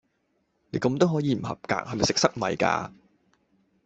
[0.71, 2.91] 你咁都可以唔合格，係唔係食塞米架！